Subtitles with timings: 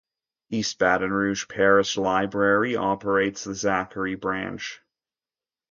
[0.49, 4.81] East Baton Rouge Parish Library operates the Zachary Branch.